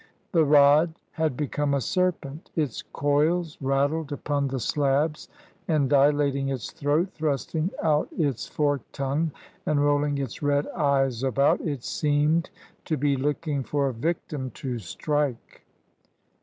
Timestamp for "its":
2.55-2.81, 6.49-6.71, 8.17-8.47, 10.17-10.41